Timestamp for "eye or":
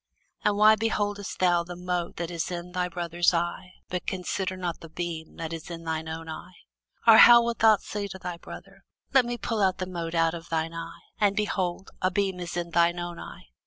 6.27-7.17